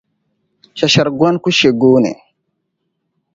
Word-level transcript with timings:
Shɛshɛri' 0.77 1.17
goni 1.19 1.37
ku 1.43 1.49
she 1.57 1.69
gooni. 1.81 2.11